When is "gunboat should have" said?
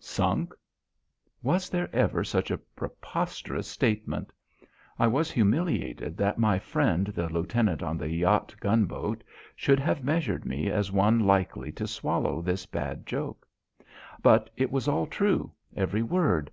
8.60-10.04